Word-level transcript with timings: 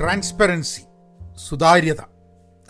Transparency 0.00 0.82
സുതാര്യത. 1.48 2.00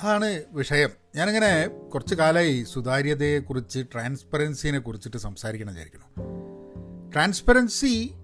അതാണ് 0.03 0.43
വിഷയം. 0.53 0.91
ഞാനിങ്ങനെ 1.17 1.69
കുറച്ച് 1.69 2.15
കാലമായി 2.15 2.65
സുതാര്യതയെക്കുറിച്ച് 2.73 3.85
ട്രാൻസ്പെറൻസിനെ 3.93 4.79
കുറിച്ചിട്ട് 4.79 5.17
സംസാരിക്കണം 5.17 5.73
വിചാരിക്കണം 5.73 6.07
ട്രാൻസ്പെറൻസി 7.13 8.15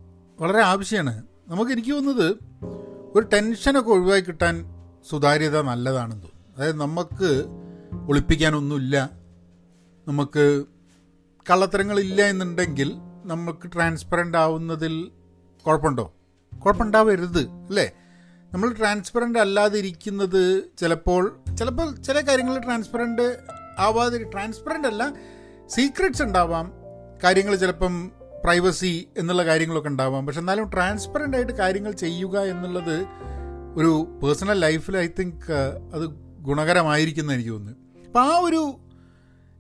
വളരെ 0.41 0.61
ആവശ്യമാണ്. 0.61 1.23
നമുക്ക് 1.49 1.73
എനിക്ക് 1.73 1.91
തോന്നുന്നത് 1.91 2.37
ഒരു 3.15 3.27
ടെൻഷനൊക്കെ 3.33 3.91
ഒഴിവാക്കി 3.91 4.27
കിട്ടാൻ 4.27 4.65
സുതാര്യത 5.11 5.61
നല്ലതാണെന്ന് 5.61 6.23
തോന്നുന്നു. 6.23 6.57
അതായത് 6.57 6.81
നമുക്ക് 6.81 7.45
ഒളിപ്പിക്കാനൊന്നുമില്ല. 8.09 9.11
നമുക്ക് 10.09 10.65
കള്ളത്തരങ്ങളില്ല 11.51 12.23
എന്നുണ്ടെങ്കിൽ 12.23 12.93
നമുക്ക് 13.25 13.73
ട്രാൻസ്പെറന്റ് 13.73 14.39
ആവുന്നതിൽ 14.39 15.11
കുഴപ്പമുണ്ടോ? 15.67 16.15
കുഴപ്പമുണ്ടാവരുത് 16.65 17.41
അല്ലേ? 17.41 17.93
നമ്മൾ 18.55 18.73
ട്രാൻസ്പെറന്റ് 18.73 19.39
അല്ലാതിരിക്കുന്നത് 19.39 20.63
ചിലപ്പോൾ 20.79 21.41
ചിലപ്പോൾ 21.55 21.97
ചില 21.97 22.21
കാര്യങ്ങൾ 22.21 22.59
ട്രാൻസ്പെറന്റ് 22.59 23.37
ആവാതെ 23.79 24.19
ട്രാൻസ്പെറന്റ് 24.19 24.89
അല്ല 24.89 25.15
സീക്രട്സ് 25.67 26.23
ഉണ്ടാവാം. 26.23 26.73
കാര്യങ്ങൾ 27.25 27.57
ചിലപ്പം 27.57 28.13
പ്രൈവസി 28.45 29.09
എന്നുള്ള 29.19 29.47
കാര്യങ്ങളൊക്കെ 29.47 29.89
ഉണ്ടാവാം. 29.89 30.27
പക്ഷെ 30.27 30.41
എന്നാലും 30.41 30.71
ട്രാൻസ്പെറന്റ് 30.71 31.37
ആയിട്ട് 31.37 31.53
കാര്യങ്ങൾ 31.53 31.93
ചെയ്യുക 31.93 32.39
എന്നുള്ളത് 32.39 33.07
ഒരു 33.77 34.19
പേഴ്സണൽ 34.23 34.61
ലൈഫിൽ 34.61 34.97
ഐ 34.97 35.07
തിങ്ക് 35.07 35.53
അത് 35.95 36.05
ഗുണകരമായിരിക്കുന്ന 36.41 37.33
എനിക്ക് 37.33 37.51
തോന്നുന്നു. 37.51 37.79
അപ്പം 38.07 38.23
ആ 38.23 38.39
ഒരു 38.39 38.79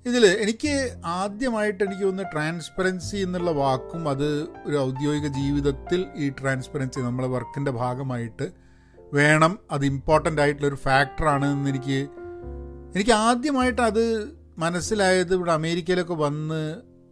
ഇതിൽ 0.06 0.26
എനിക്ക് 0.26 0.96
ആദ്യമായിട്ട് 1.04 1.84
എനിക്ക് 1.84 2.02
തോന്നുന്നു 2.02 2.30
ട്രാൻസ്പെറൻസി 2.32 3.16
എന്നുള്ള 3.16 3.50
വാക്കും 3.50 4.08
അത് 4.08 4.28
ഒരു 4.66 4.76
ഔദ്യോഗിക 4.78 5.26
ജീവിതത്തിൽ 5.26 6.06
ഈ 6.16 6.30
ട്രാൻസ്പെറൻസി 6.30 7.00
നമ്മളെ 7.00 7.28
വർക്കിന്റെ 7.28 7.70
ഭാഗമായിട്ട് 7.70 8.63
വേണം 9.14 9.52
അത് 9.70 9.84
ഇമ്പോർട്ടന്റ് 9.86 10.40
ആയിട്ടുള്ളൊരു 10.40 10.78
ഫാക്ടറാണ് 10.86 11.46
എന്ന് 11.52 11.70
എനിക്ക് 11.70 11.98
എനിക്ക് 12.94 13.14
ആദ്യമായിട്ട് 13.26 13.82
അത് 13.82 14.04
മനസ്സിലായത് 14.58 15.32
ഇവിടെ 15.34 15.52
അമേരിക്കയിലൊക്കെ 15.52 16.14
വന്ന് 16.14 16.60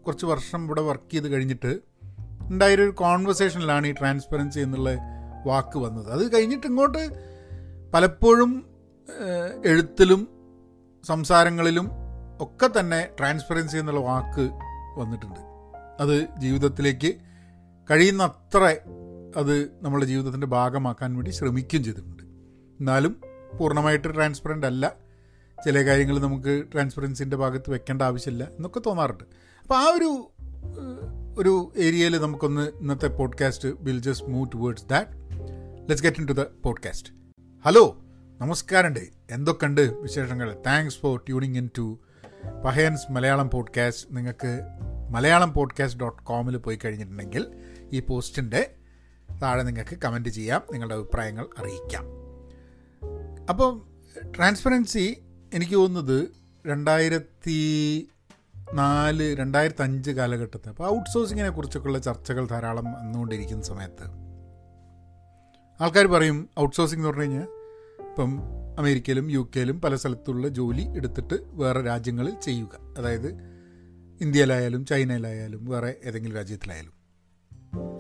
കുറച്ച് 0.05 0.27
വർഷം 0.27 0.61
ഇവിടെ 0.65 0.83
വർക്ക് 0.83 1.11
ചെയ്ത് 1.13 1.29
കഴിഞ്ഞിട്ട് 1.33 1.73
ഉണ്ടായൊരു 2.51 2.87
കോൺവെർസേഷനിലാണ് 3.03 3.87
ഈ 3.87 3.93
ട്രാൻസ്പെറൻസി 3.93 4.61
എന്നുള്ള 4.61 4.91
വാക്ക് 5.47 5.79
വന്നത്. 5.79 6.09
അത് 6.13 6.25
കഴിഞ്ഞിട്ട് 6.35 6.67
ഇങ്ങോട്ട് 6.67 7.03
പലപ്പോഴും 7.95 8.53
എഴുത്തിലും 9.65 10.21
സംസാരങ്ങളിലും 11.05 11.87
ഒക്കെ 12.41 12.69
തന്നെ 12.79 13.01
ട്രാൻസ്പെറൻസി 13.19 13.77
എന്നുള്ള 13.79 14.01
വാക്ക് 14.01 14.45
വന്നിട്ടുണ്ട്. 15.01 15.41
അത് 16.01 16.17
ജീവിതത്തിലേക്ക് 16.41 17.11
കഴിയുന്നത്ര 17.91 18.63
അത് 19.37 19.71
നമ്മുടെ 19.83 20.07
ജീവിതത്തിന്റെ 20.07 20.47
ഭാഗമാക്കാൻ 20.47 21.15
വേണ്ടി 21.15 21.31
ശ്രമിക്കുകയും 21.31 21.85
ചെയ്തിട്ടുണ്ട്. 21.85 22.23
എന്നാലും 22.81 23.21
പൂർണമായിട്ട് 23.61 24.15
ട്രാൻസ്പെറന്റ് 24.15 24.67
അല്ല. 24.67 24.95
ചില 25.65 25.87
കാര്യങ്ങൾ 25.87 26.19
നമുക്ക് 26.19 26.65
ട്രാൻസ്പെറൻസിന്റെ 26.73 27.37
ഭാഗത്ത് 27.37 27.71
വെക്കേണ്ട 27.71 28.03
ആവശ്യമില്ല 28.03 28.45
എന്നൊക്കെ 28.45 28.81
തോന്നാറുണ്ട്. 28.87 29.25
അപ്പോൾ 29.63 29.75
ആ 29.75 29.85
ഒരു 29.85 30.29
ഒരു 31.39 31.73
ഏരിയയിൽ 31.77 32.19
നമുക്കൊന്ന് 32.19 32.71
ഇന്നത്തെ 32.81 33.07
podcast 33.07 33.69
will 33.69 34.01
just 34.01 34.27
move 34.27 34.51
towards 34.55 34.85
that 34.85 35.11
let's 35.81 36.03
get 36.03 36.21
into 36.27 36.33
the 36.33 36.41
podcast 36.41 37.13
hello 37.65 37.97
നമസ്കാരമുണ്ട് 38.41 39.09
എന്തൊക്കെയുണ്ട് 39.31 39.81
വിശേഷങ്ങൾ? 39.81 40.57
Thanks 40.67 40.99
for 40.99 41.19
tuning 41.19 41.57
in 41.57 41.71
to 41.79 41.99
Pahayans 42.65 43.13
Malayalam 43.13 43.51
podcast 43.51 44.17
നിങ്ങൾക്ക് 44.17 44.61
മലയാളം 45.11 45.53
പോഡ്കാസ്റ്റ് 45.53 46.01
ഡോട്ട് 46.01 46.23
കോമിൽ 46.23 46.57
പോയി 46.57 46.79
കഴിഞ്ഞിട്ടുണ്ടെങ്കിൽ 46.85 47.47
ഈ 47.93 48.01
പോസ്റ്റിന്റെ 48.01 48.75
താഴെ 49.43 49.63
നിങ്ങൾക്ക് 49.63 49.99
കമന്റ് 50.05 50.29
ചെയ്യാം 50.29 50.63
നിങ്ങളുടെ 50.73 50.95
അഭിപ്രായങ്ങൾ 50.95 51.47
അറിയിക്കാം. 51.59 52.05
അപ്പം 53.49 53.83
ട്രാൻസ്പെറൻസി 54.37 55.23
എനിക്ക് 55.55 55.75
തോന്നുന്നത് 55.75 56.29
രണ്ടായിരത്തി 56.67 57.59
നാല് 58.73 59.37
രണ്ടായിരത്തി 59.37 59.83
അഞ്ച് 59.83 60.11
കാലഘട്ടത്തിൽ 60.11 60.69
അപ്പോൾ 60.69 60.91
ഔട്ട്സോഴ്സിങ്ങിനെ 60.91 61.51
കുറിച്ചൊക്കെയുള്ള 61.51 61.99
ചർച്ചകൾ 61.99 62.47
ധാരാളം 62.47 62.85
വന്നുകൊണ്ടിരിക്കുന്ന 62.85 63.63
സമയത്ത് 63.63 64.23
ആൾക്കാർ 65.83 66.07
പറയും 66.07 66.49
ഔട്ട്സോഴ്സിംഗ് 66.61 67.01
എന്ന് 67.01 67.09
പറഞ്ഞു 67.09 67.23
കഴിഞ്ഞാൽ 67.23 67.49
ഇപ്പം 68.09 68.41
അമേരിക്കയിലും 68.79 69.31
യു 69.31 69.49
കെയിലും 69.57 69.81
പല 69.81 69.95
സ്ഥലത്തുള്ള 69.95 70.49
ജോലി 70.49 70.85
എടുത്തിട്ട് 70.97 71.35
വേറെ 71.43 71.83
രാജ്യങ്ങളിൽ 71.83 72.41
ചെയ്യുക. 72.41 72.95
അതായത് 72.99 73.29
ഇന്ത്യയിലായാലും 74.21 74.87
ചൈനയിലായാലും 74.87 75.65
വേറെ 75.65 75.97
ഏതെങ്കിലും 76.05 76.37
രാജ്യത്തിലായാലും. 76.37 77.02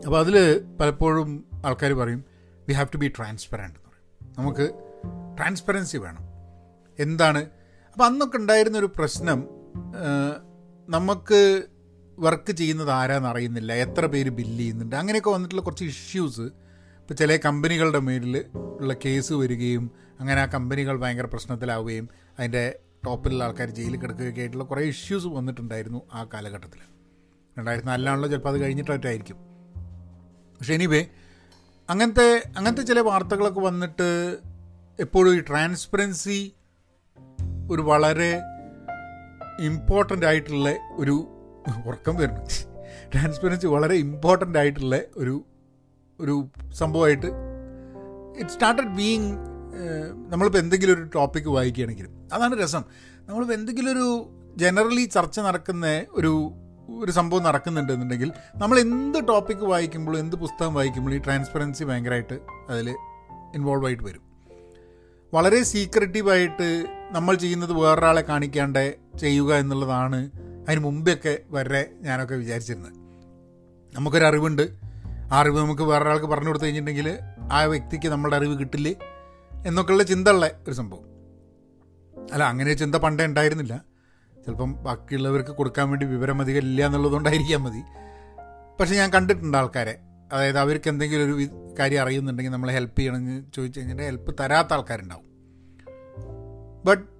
അപ്പോൾ 0.04 0.18
അതിൽ 0.18 0.64
പലപ്പോഴും 0.80 1.44
ആൾക്കാർ 1.66 1.92
പറയും 1.92 2.24
we 2.68 2.72
have 2.72 2.86
to 2.94 2.96
be 2.96 3.08
transparent 3.08 3.70
എന്ന് 3.70 3.90
പറയും. 3.90 4.34
നമുക്ക് 4.38 4.74
ട്രാൻസ്പെറൻസി 5.38 5.96
വേണം. 5.96 6.24
എന്താണ്? 6.98 7.38
അപ്പോൾ 7.92 8.04
അന്നൊക്കെ 8.04 8.36
ഉണ്ടായിരുന്നൊരു 8.36 8.86
പ്രശ്നം 8.96 9.48
നമുക്ക് 10.88 11.62
വർക്ക് 12.18 12.52
ചെയ്യുന്നത് 12.52 12.90
ആരാന്ന് 12.90 13.28
അറിയുന്നില്ല. 13.28 13.72
എത്ര 13.72 14.06
പേര് 14.06 14.30
ബില്ല് 14.30 14.58
ചെയ്യുന്നുണ്ട്? 14.58 14.96
അങ്ങനെയൊക്കെ 14.96 15.30
വന്നിട്ടുള്ള 15.30 15.62
കുറച്ച് 15.62 15.84
ഇഷ്യൂസ് 15.84 16.40
ഇപ്പോൾ 16.40 17.14
ചില 17.14 17.36
കമ്പനികളുടെ 17.36 17.98
മേലിൽ 17.98 18.44
ഉള്ള 18.54 18.94
കേസ് 19.04 19.32
വരികയും 19.32 19.90
അങ്ങനെ 20.20 20.40
ആ 20.40 20.44
കമ്പനികൾ 20.44 20.96
ഭയങ്കര 20.96 21.24
പ്രശ്നത്തിലാവുകയും 21.24 22.08
അതിന്റെ 22.38 22.78
ടോപ്പിലുള്ള 23.06 23.44
ആൾക്കാർ 23.44 23.70
ജയിലിൽ 23.70 23.96
കിടക്കുകയൊക്കെ 23.96 24.40
ആയിട്ടുള്ള 24.40 24.64
കുറേ 24.64 24.84
ഇഷ്യൂസ് 24.84 25.26
വന്നിട്ടുണ്ടായിരുന്നു 25.26 26.02
ആ 26.14 26.28
കാലഘട്ടത്തിൽ 26.34 26.78
രണ്ടായിരത്തി 27.58 27.86
നാലിലാണല്ലോ 27.86 28.28
ചിലപ്പോൾ 28.28 28.48
അത് 28.48 28.60
കഴിഞ്ഞിട്ടായിട്ടായിരിക്കും 28.60 29.51
പക്ഷേ 30.62 30.74
എനിവേ 30.74 31.06
അങ്ങനത്തെ 31.90 32.42
അങ്ങനത്തെ 32.56 32.82
ചില 32.82 33.00
വാർത്തകളൊക്കെ 33.00 33.60
വന്നിട്ട് 33.60 34.36
എപ്പോഴും 35.00 35.34
ഈ 35.34 35.40
ട്രാൻസ്പെറൻസി 35.40 36.52
ഒരു 37.70 37.82
വളരെ 37.82 38.40
ഇമ്പോർട്ടന്റ് 39.60 40.26
ആയിട്ടുള്ള 40.26 40.74
ഒരു 40.92 41.28
ഉറക്കം 41.86 42.16
വരുന്നു. 42.16 42.40
ട്രാൻസ്പെറൻസി 43.14 43.66
വളരെ 43.66 43.94
ഇമ്പോർട്ടന്റ് 43.94 44.58
ആയിട്ടുള്ള 44.58 45.00
ഒരു 45.16 45.44
ഒരു 46.20 46.48
സംഭവമായിട്ട് 46.72 47.26
ഇറ്റ് 48.38 48.50
സ്റ്റാർട്ടഡ് 48.50 48.94
ബീങ് 48.96 49.32
നമ്മളിപ്പോൾ 50.28 50.58
എന്തെങ്കിലും 50.58 50.92
ഒരു 50.92 51.02
ടോപ്പിക്ക് 51.14 51.48
വായിക്കുകയാണെങ്കിലും 51.48 52.28
അതാണ് 52.32 52.62
രസം. 52.62 52.84
നമ്മളിപ്പോൾ 53.28 53.54
എന്തെങ്കിലും 53.54 53.92
ഒരു 53.92 54.08
ജനറലി 54.56 55.04
ചർച്ച 55.04 55.40
നടക്കുന്ന 55.40 56.04
ഒരു 56.10 56.54
ഒരു 56.90 57.12
സംഭവം 57.12 57.42
നടക്കുന്നുണ്ടെന്നുണ്ടെങ്കിൽ 57.42 58.32
നമ്മൾ 58.54 58.78
എന്ത് 58.78 59.28
ടോപ്പിക്ക് 59.28 59.62
വായിക്കുമ്പോഴും 59.62 60.18
എന്ത് 60.18 60.36
പുസ്തകം 60.36 60.74
വായിക്കുമ്പോഴും 60.74 61.16
ഈ 61.16 61.20
ട്രാൻസ്പെറൻസി 61.20 61.84
ഭയങ്കരമായിട്ട് 61.84 62.38
അതിൽ 62.68 62.90
ഇൻവോൾവ് 63.54 63.86
ആയിട്ട് 63.86 64.02
വരും. 64.02 64.32
വളരെ 65.34 65.62
സീക്രട്ടീവായിട്ട് 65.62 66.86
നമ്മൾ 67.12 67.34
ചെയ്യുന്നത് 67.34 67.72
വേറൊരാളെ 67.72 68.20
കാണിക്കാണ്ട് 68.20 68.94
ചെയ്യുക 69.20 69.54
എന്നുള്ളതാണ് 69.54 70.30
അതിന് 70.68 70.80
മുമ്പെയൊക്കെ 70.80 71.38
വരെ 71.50 71.90
ഞാനൊക്കെ 72.00 72.34
വിചാരിച്ചിരുന്നത്. 72.34 72.92
നമുക്കൊരു 73.96 74.24
അറിവുണ്ട്. 74.24 74.62
ആ 75.32 75.40
അറിവ് 75.40 75.58
നമുക്ക് 75.58 75.82
വേറൊരാൾക്ക് 75.82 76.26
പറഞ്ഞു 76.26 76.48
കൊടുത്തു 76.48 76.64
കഴിഞ്ഞിട്ടുണ്ടെങ്കിൽ 76.64 77.18
ആ 77.52 77.62
വ്യക്തിക്ക് 77.62 78.08
നമ്മുടെ 78.08 78.36
അറിവ് 78.36 78.58
കിട്ടില്ലേ 78.58 78.94
എന്നൊക്കെയുള്ള 79.66 80.02
ചിന്ത 80.02 80.28
ഉള്ള 80.28 80.50
ഒരു 80.68 80.74
സംഭവം. 80.74 81.12
അല്ല 82.32 82.44
അങ്ങനെ 82.44 82.74
ചിന്ത 82.74 82.96
പണ്ടേ 82.96 83.24
ഉണ്ടായിരുന്നില്ല. 83.24 83.91
ചിലപ്പം 84.44 84.82
ബാക്കിയുള്ളവർക്ക് 84.84 85.50
കൊടുക്കാൻ 85.50 85.90
വേണ്ടി 85.90 86.06
വിവരം 86.06 86.40
അധികം 86.40 86.58
ഇല്ല 86.58 86.86
എന്നുള്ളതുകൊണ്ടായിരിക്കാം 86.86 87.62
മതി. 87.62 87.82
പക്ഷെ 88.80 88.94
ഞാൻ 88.94 89.12
കണ്ടിട്ടുണ്ട് 89.12 89.58
ആൾക്കാരെ. 89.58 89.98
അതായത് 90.32 90.58
അവർക്ക് 90.58 90.88
എന്തെങ്കിലും 90.88 91.36
ഒരു 91.36 91.48
കാര്യം 91.78 92.02
അറിയുന്നുണ്ടെങ്കിൽ 92.02 92.52
നമ്മളെ 92.52 92.72
ഹെൽപ്പ് 92.72 92.98
ചെയ്യണമെന്ന് 92.98 93.52
ചോദിച്ചു 93.54 93.80
കഴിഞ്ഞിട്ട് 93.80 94.02
ഹെൽപ്പ് 94.02 94.36
തരാത്ത 94.40 94.72
ആൾക്കാരുണ്ടാവും. 94.72 95.32
ബട്ട് 96.84 97.12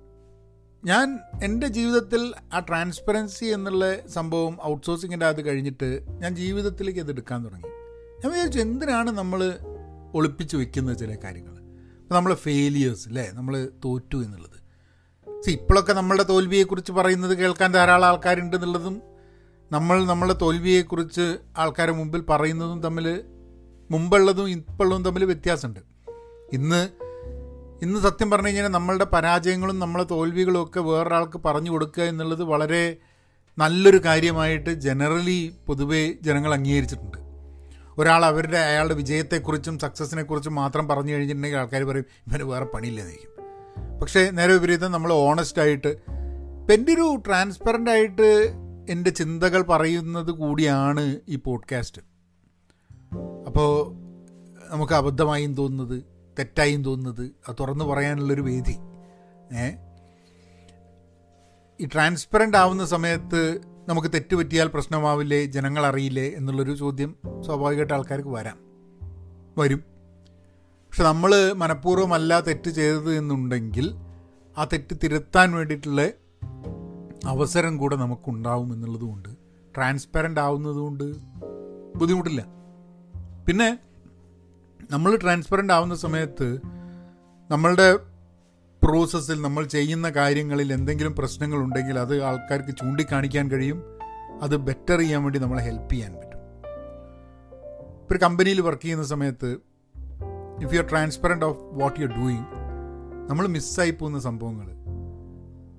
ഞാൻ 0.87 1.19
എന്റെ 1.43 1.67
ജീവിതത്തിൽ 1.67 2.35
ആ 2.53 2.59
ട്രാൻസ്പെറൻസി 2.59 3.45
എന്നുള്ള 3.45 4.07
സംഭവം 4.07 4.59
ഔട്ട്സോഴ്സിങ്ങിന്റെ 4.65 5.27
അത് 5.27 5.47
കഴിഞ്ഞിട്ട് 5.47 6.07
ഞാൻ 6.11 6.37
ജീവിതത്തിലേക്ക് 6.37 7.01
അത് 7.01 7.11
എടുക്കാൻ 7.11 7.45
തുടങ്ങി. 7.45 7.69
ഞാൻ 8.25 8.31
വിചാരിച്ചു 8.31 8.59
എന്തിനാണ് 8.59 9.11
നമ്മൾ 9.11 9.59
ഒളിപ്പിച്ച് 10.15 10.57
വെക്കുന്നത് 10.57 10.99
ചില 10.99 11.17
കാര്യങ്ങൾ? 11.25 11.55
നമ്മൾ 12.15 12.35
ഫെയിലിയേഴ്സ് 12.35 13.09
അല്ലേ 13.09 13.31
നമ്മൾ 13.33 13.71
തോറ്റു 13.85 14.17
എന്നുള്ളത്. 14.17 14.62
ഇപ്പോഴൊക്കെ 15.51 15.93
നമ്മളുടെ 15.93 16.23
തോൽവിയെക്കുറിച്ച് 16.23 16.93
പറയുന്നത് 16.93 17.39
കേൾക്കാൻ 17.39 17.73
ധാരാളം 17.73 18.09
ആൾക്കാരുണ്ട് 18.09 18.57
എന്നുള്ളതും 18.57 19.03
നമ്മൾ 19.73 20.05
നമ്മളെ 20.05 20.35
തോൽവിയെക്കുറിച്ച് 20.35 21.37
ആൾക്കാരുടെ 21.59 21.97
മുമ്പിൽ 21.97 22.21
പറയുന്നതും 22.21 22.83
തമ്മിൽ 22.83 23.25
മുമ്പുള്ളതും 23.91 24.49
ഇപ്പോഴുള്ളതും 24.49 25.05
തമ്മിൽ 25.05 25.25
വ്യത്യാസമുണ്ട്. 25.25 25.81
ഇന്ന് 26.53 26.89
ഇന്ന് 27.83 28.01
സത്യം 28.01 28.31
പറഞ്ഞു 28.31 28.47
കഴിഞ്ഞാൽ 28.47 28.69
നമ്മളുടെ 28.69 29.05
പരാജയങ്ങളും 29.05 29.79
നമ്മളെ 29.79 30.05
തോൽവികളും 30.05 30.63
ഒക്കെ 30.63 30.81
വേറൊരാൾക്ക് 30.81 31.39
പറഞ്ഞു 31.39 31.71
കൊടുക്കുക 31.71 32.03
എന്നുള്ളത് 32.03 32.43
വളരെ 32.43 32.97
നല്ലൊരു 33.59 33.99
കാര്യമായിട്ട് 34.05 34.71
ജനറലി 34.71 35.55
പൊതുവേ 35.67 36.13
ജനങ്ങൾ 36.23 36.55
അംഗീകരിച്ചിട്ടുണ്ട്. 36.55 37.19
ഒരാൾ 37.99 38.25
അവരുടെ 38.25 38.59
അയാളുടെ 38.59 38.95
വിജയത്തെക്കുറിച്ചും 38.95 39.79
സക്സസിനെക്കുറിച്ചും 39.79 40.55
മാത്രം 40.55 40.89
പറഞ്ഞു 40.89 41.13
കഴിഞ്ഞിട്ടുണ്ടെങ്കിൽ 41.13 41.59
ആൾക്കാർ 41.59 41.85
പറയും 41.85 42.05
ഇവന് 42.29 42.43
വേറെ 42.43 42.65
പണിയില്ലെന്നായിരിക്കും. 42.65 43.32
പക്ഷേ 44.03 44.31
നേരെ 44.31 44.53
വിപരീതം 44.53 44.93
നമ്മൾ 44.93 45.13
ഓണസ്റ്റ് 45.13 45.63
ആയിട്ട് 45.63 45.89
ഇപ്പം 45.89 46.73
എന്റെ 46.73 46.93
ഒരു 46.93 47.23
ട്രാൻസ്പെറന്റ് 47.27 47.91
ആയിട്ട് 47.91 48.53
എന്റെ 48.89 49.11
ചിന്തകൾ 49.11 49.63
പറയുന്നത് 49.63 50.31
കൂടിയാണ് 50.31 51.17
ഈ 51.29 51.37
പോഡ്കാസ്റ്റ് 51.37 52.03
അപ്പോൾ 53.47 53.93
നമുക്ക് 54.71 54.93
അബദ്ധമായും 54.93 55.55
തോന്നുന്നത് 55.55 56.03
തെറ്റായും 56.39 56.85
തോന്നുന്നത് 56.85 57.31
അത് 57.49 57.57
തുറന്നു 57.61 57.85
പറയാനുള്ളൊരു 57.85 58.41
വേദി. 58.41 58.77
ഏ? 59.57 59.73
ഈ 61.81 61.87
ട്രാൻസ്പെറന്റ് 61.87 62.57
ആവുന്ന 62.57 62.85
സമയത്ത് 62.87 63.61
നമുക്ക് 63.89 64.09
തെറ്റ് 64.09 64.37
പറ്റിയാൽ 64.37 64.67
പ്രശ്നമാവില്ലേ 64.67 65.45
ജനങ്ങൾ 65.45 65.87
അറിയില്ലേ 65.87 66.29
എന്നുള്ളൊരു 66.29 66.75
ചോദ്യം 66.75 67.17
സ്വാഭാവികമായിട്ട് 67.41 67.93
ആൾക്കാർക്ക് 67.93 68.29
വരാം. 68.29 68.59
വരും. 69.59 69.92
പക്ഷെ 70.93 71.05
നമ്മൾ 71.05 71.53
മനഃപൂർവമല്ല 71.53 72.41
തെറ്റ് 72.41 72.71
ചെയ്തത് 72.71 73.15
എന്നുണ്ടെങ്കിൽ 73.15 73.95
ആ 74.59 74.65
തെറ്റ് 74.65 74.97
തിരുത്താൻ 75.05 75.53
വേണ്ടിയിട്ടുള്ള 75.53 76.09
അവസരം 77.27 77.77
കൂടെ 77.77 77.97
നമുക്കുണ്ടാവും 77.97 78.73
എന്നുള്ളതുകൊണ്ട് 78.73 79.29
ട്രാൻസ്പെറന്റ് 79.77 80.41
ആവുന്നതുകൊണ്ട് 80.41 81.05
ബുദ്ധിമുട്ടില്ല. 81.99 82.47
പിന്നെ 83.47 83.79
നമ്മൾ 84.91 85.17
ട്രാൻസ്പെറന്റ് 85.17 85.73
ആവുന്ന 85.73 85.95
സമയത്ത് 85.95 86.61
നമ്മളുടെ 87.51 87.97
പ്രോസസ്സിൽ 88.83 89.43
നമ്മൾ 89.43 89.65
ചെയ്യുന്ന 89.65 90.11
കാര്യങ്ങളിൽ 90.11 90.73
എന്തെങ്കിലും 90.73 91.17
പ്രശ്നങ്ങളുണ്ടെങ്കിൽ 91.17 91.99
അത് 91.99 92.23
ആൾക്കാർക്ക് 92.23 92.77
ചൂണ്ടിക്കാണിക്കാൻ 92.77 93.51
കഴിയും. 93.51 93.83
അത് 94.43 94.57
ബെറ്റർ 94.57 94.99
ചെയ്യാൻ 94.99 95.23
വേണ്ടി 95.23 95.39
നമ്മളെ 95.39 95.63
ഹെൽപ്പ് 95.63 95.91
ചെയ്യാൻ 95.91 96.15
പറ്റും. 96.15 96.41
ഇപ്പോൾ 98.01 98.15
ഒരു 98.15 98.25
കമ്പനിയിൽ 98.25 98.61
വർക്ക് 98.61 98.83
ചെയ്യുന്ന 98.83 99.05
സമയത്ത് 99.05 99.72
if 100.63 100.73
you 100.75 100.81
are 100.83 100.87
transparent 100.93 101.47
of 101.51 101.61
what 101.81 101.97
you 102.01 102.07
are 102.09 102.13
doing 102.19 102.47
നമ്മൾ 103.29 103.45
മിസ്സായി 103.57 103.91
പോകുന്ന 103.91 104.19
സംഭവങ്ങൾ. 104.29 104.69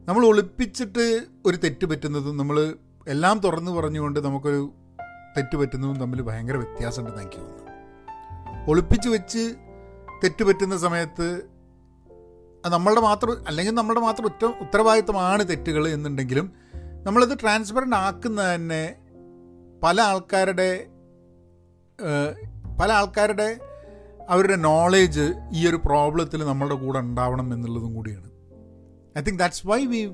നമ്മൾ 0.08 0.24
ഒളിപ്പിച്ചിട്ട് 0.30 1.06
ഒരു 1.46 1.58
തെറ്റ് 1.64 1.86
പറ്റുന്നതും 1.92 2.38
നമ്മൾ 2.38 2.58
എല്ലാം 3.08 3.38
തുറന്നു 3.46 3.72
പറഞ്ഞുകൊണ്ട് 3.78 4.20
നമുക്കൊരു 4.28 4.62
തെറ്റ് 5.38 5.56
പറ്റുന്നതും 5.62 5.98
തമ്മിൽ 6.04 6.22
ഭയങ്കര 6.30 6.58
വ്യത്യാസമുണ്ടെന്ന് 6.64 7.22
എനിക്ക് 7.22 7.40
തോന്നുന്നു. 7.40 7.60
ഒളിപ്പിച്ച് 8.72 9.10
വെച്ച് 9.16 9.44
തെറ്റ് 10.24 10.44
പറ്റുന്ന 10.50 10.76
സമയത്ത് 10.78 11.28
നമ്മളുടെ 12.64 13.02
മാത്രം 13.08 13.34
അല്ലെങ്കിൽ 13.50 13.74
നമ്മളുടെ 13.74 14.02
മാത്രം 14.08 14.26
ഉറ്റ 14.30 14.44
ഉത്തരവാദിത്തമാണ് 14.66 15.44
തെറ്റുകൾ 15.50 15.84
എന്നുണ്ടെങ്കിലും 15.96 16.46
നമ്മളത് 17.06 17.34
ട്രാൻസ്പെറന്റ് 17.42 17.98
ആക്കുന്ന 18.06 18.42
തന്നെ 18.54 18.84
പല 19.82 19.98
ആൾക്കാരുടെ 20.12 20.70
പല 22.80 22.90
ആൾക്കാരുടെ 22.92 23.48
അവരുടെ 24.30 24.56
നോളേജ് 24.56 25.50
ഈ 25.54 25.68
ഒരു 25.68 25.76
പ്രോബ്ലത്തിൽ 25.76 26.46
നമ്മളുടെ 26.46 26.76
കൂടെ 26.76 27.00
ഉണ്ടാവണം 27.00 27.54
എന്നുള്ളതും 27.54 27.94
കൂടിയാണ്. 27.94 28.32
I 29.18 29.22
think 29.22 29.40
that's 29.40 29.68
why 29.68 29.86
we 29.86 30.10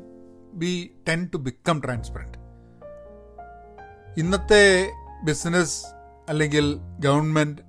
we 0.53 0.89
tend 1.07 1.29
to 1.33 1.37
become 1.37 1.81
transparent 1.85 2.37
ഇന്നത്തെ 4.19 4.91
ബിസിനസ് 5.23 5.85
അല്ലെങ്കിൽ 6.29 6.77
ഗവൺമെന്റ് 6.99 7.61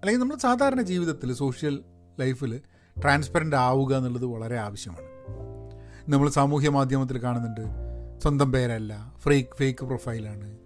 അല്ലെങ്കിൽ 0.00 0.20
നമ്മുടെ 0.20 0.40
സാധാരണ 0.40 0.82
ജീവിതത്തിൽ 0.82 1.32
സോഷ്യൽ 1.32 1.84
ലൈഫിൽ 2.20 2.60
ട്രാൻസ്പെറന്റ് 3.02 3.56
ആവുക 3.56 3.96
എന്നുള്ളത് 3.96 4.24
വളരെ 4.24 4.58
ആവശ്യമാണ്. 4.58 5.08
നമ്മൾ 6.10 6.28
സാമൂഹ്യ 6.28 6.68
മാധ്യമത്തിൽ 6.68 7.22
കാണുന്നുണ്ട് 7.22 7.60
സ്വന്തം 8.22 8.52
പേരല്ല 8.52 9.14
ഫേക്ക് 9.18 9.56
ഫേക്ക് 9.58 9.84
പ്രൊഫൈലാണ് 9.84 10.58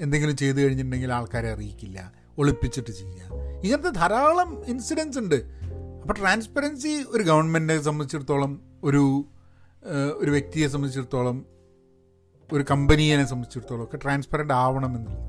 എന്തെങ്കിലും 0.00 0.36
ചെയ്തു 0.36 0.58
കഴിഞ്ഞിട്ടുണ്ടെങ്കിൽ 0.60 1.12
ആൾക്കാരെ 1.12 1.52
അറിയിക്കില്ല. 1.52 2.19
ഒളിപ്പിച്ചിട്ട് 2.38 2.90
ചെയ്യുക 2.90 3.40
ഇങ്ങനത്തെ 3.64 3.88
ധാരാളം 3.88 4.64
ഇൻസിഡൻസ് 4.66 5.18
ഉണ്ട്. 5.18 5.34
അപ്പോൾ 6.02 6.12
ട്രാൻസ്പെറൻസി 6.12 7.04
ഒരു 7.08 7.22
ഗവൺമെന്റിനെ 7.22 7.82
സംബന്ധിച്ചിടത്തോളം 7.82 8.60
ഒരു 8.84 9.24
ഒരു 10.16 10.30
വ്യക്തിയെ 10.30 10.68
സംബന്ധിച്ചിടത്തോളം 10.68 11.46
ഒരു 12.52 12.64
കമ്പനിയെ 12.70 13.24
സംബന്ധിച്ചിടത്തോളം 13.24 13.84
ഒക്കെ 13.84 13.96
ട്രാൻസ്പെറന്റ് 13.96 14.54
ആവണം 14.54 14.96
എന്നുള്ളത്. 14.96 15.26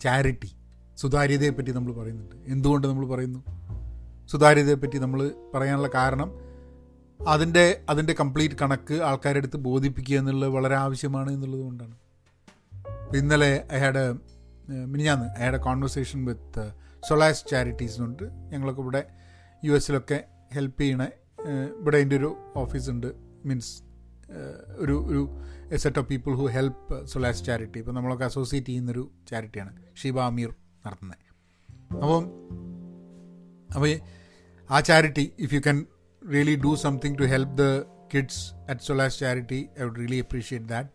ചാരിറ്റി 0.00 0.56
സുതാര്യതയെ 0.96 1.50
പറ്റി 1.50 1.72
നമ്മൾ 1.72 1.92
പറയുന്നുണ്ട്. 1.92 2.36
എന്തുകൊണ്ട് 2.46 2.86
നമ്മൾ 2.86 3.08
പറയുന്നു? 3.08 3.38
സുതാര്യതയെ 4.26 4.74
പറ്റി 4.74 4.98
നമ്മൾ 4.98 5.30
പറയാനുള്ള 5.54 5.88
കാരണം 5.94 6.32
അതിന്റെ 7.28 7.80
അതിന്റെ 7.88 8.12
കംപ്ലീറ്റ് 8.12 8.54
കണക്ക് 8.54 8.94
ആൾക്കാരെടുത്ത് 8.94 9.56
ബോധിപ്പിക്കുക 9.56 10.18
എന്നുള്ളത് 10.18 10.50
വളരെ 10.50 10.74
ആവശ്യമാണ് 10.74 11.30
എന്നുള്ളത് 11.32 11.60
കൊണ്ടാണ്. 11.60 11.96
ഇന്നലെ 13.16 13.64
ഐ 13.72 13.78
ഹാഡ് 13.78 14.31
മിനിഞ്ഞാന്ന് 14.72 15.42
I 15.42 15.46
a 15.46 15.58
conversation 15.58 16.24
with 16.24 16.72
Solace 17.08 17.46
charities 17.50 17.94
എന്നുണ്ട് 17.94 18.22
ഞങ്ങളൊക്കെ 18.22 18.82
ഇവിടെ 18.82 19.06
യു 19.64 19.72
എസിലൊക്കെ 19.72 20.24
ഹെൽപ്പ് 20.52 20.80
ചെയ്യണ 20.82 21.02
ഇവിടെ 21.80 21.98
എന്റെ 21.98 22.16
ഒരു 22.16 22.36
ഓഫീസുണ്ട് 22.56 23.12
മീൻസ് 23.44 23.82
ഒരു 24.76 25.06
ഒരു 25.06 25.40
set 25.76 25.98
of 25.98 26.08
people 26.08 26.34
who 26.34 26.46
help 26.46 27.06
Solace 27.06 27.44
charity 27.44 27.78
ഇപ്പോൾ 27.78 27.92
നമ്മളൊക്കെ 27.92 28.24
അസോസിയേറ്റ് 28.24 28.68
ചെയ്യുന്നൊരു 28.68 29.10
ചാരിറ്റിയാണ് 29.30 29.82
ഷീബ 30.02 30.20
അമീർ 30.20 30.54
നടത്തുന്നത് 30.86 31.18
അപ്പം 32.02 32.24
അപ്പോൾ 33.74 34.00
ആ 34.70 34.80
charity 34.80 35.32
if 35.38 35.54
you 35.54 35.60
can 35.60 35.86
really 36.32 36.54
do 36.54 36.74
something 36.74 37.18
to 37.18 37.22
help 37.22 37.56
the 37.56 37.84
kids 38.14 38.70
at 38.70 38.80
Solace 38.80 39.20
charity 39.20 39.68
I 39.80 39.84
would 39.84 39.96
really 39.96 40.18
appreciate 40.18 40.68
that 40.68 40.90